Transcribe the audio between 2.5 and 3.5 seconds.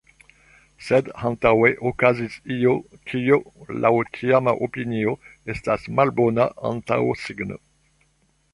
io, kio,